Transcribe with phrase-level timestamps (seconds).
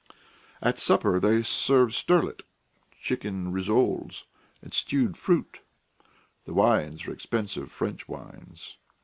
[0.63, 2.41] At supper they served sterlet,
[2.99, 4.23] chicken rissoles,
[4.59, 5.59] and stewed fruit;
[6.45, 8.77] the wines were expensive French wines.